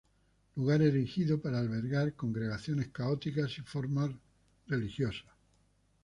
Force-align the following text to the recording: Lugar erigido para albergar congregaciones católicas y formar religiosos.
Lugar 0.55 0.81
erigido 0.81 1.39
para 1.39 1.59
albergar 1.59 2.13
congregaciones 2.13 2.87
católicas 2.87 3.55
y 3.59 3.61
formar 3.61 4.11
religiosos. 4.65 5.27